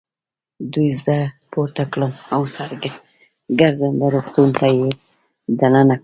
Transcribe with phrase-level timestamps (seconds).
[0.73, 1.17] دوی زه
[1.51, 2.41] پورته کړم او
[3.59, 4.89] ګرځنده روغتون ته يې
[5.59, 5.99] دننه کړم.